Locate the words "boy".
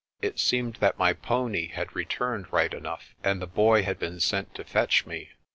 3.45-3.83